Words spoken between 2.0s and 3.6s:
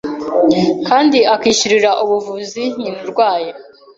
ubuvuzi nyina urwaye.